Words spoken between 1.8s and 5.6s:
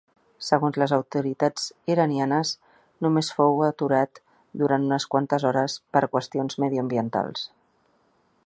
iranianes només fou aturat durant unes quantes